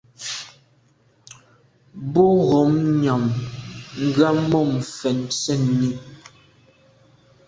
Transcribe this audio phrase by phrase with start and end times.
[2.11, 3.23] Bo ghom nyàm
[4.15, 5.91] gham mum fèn sènni.